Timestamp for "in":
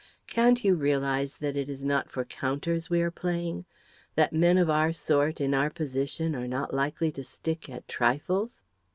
5.39-5.53